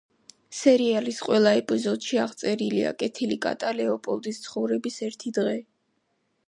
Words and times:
სერიალის 0.59 1.19
ყველა 1.25 1.51
ეპიზოდში 1.59 2.19
აღწერილია 2.23 2.95
კეთილი 3.03 3.39
კატა 3.47 3.75
ლეოპოლდის 3.81 4.43
ცხოვრების 4.47 5.01
ერთი 5.11 5.37
დღე. 5.39 5.55